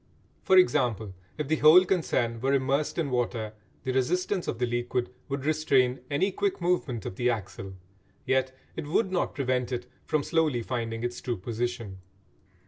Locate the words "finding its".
10.63-11.21